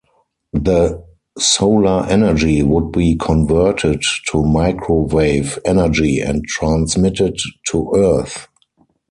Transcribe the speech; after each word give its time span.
The 0.53 1.03
solar 1.37 2.07
energy 2.07 2.63
would 2.63 2.91
be 2.91 3.13
converted 3.15 4.01
to 4.31 4.43
microwave 4.43 5.59
energy 5.63 6.19
and 6.19 6.43
transmitted 6.43 7.37
to 7.69 7.91
Earth. 7.95 8.47